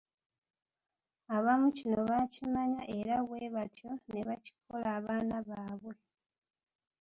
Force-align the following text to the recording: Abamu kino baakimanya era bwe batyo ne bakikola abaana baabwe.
Abamu 1.35 1.67
kino 1.77 1.99
baakimanya 2.09 2.81
era 2.97 3.15
bwe 3.27 3.41
batyo 3.55 3.89
ne 4.11 4.21
bakikola 4.27 4.87
abaana 4.97 5.35
baabwe. 5.49 5.93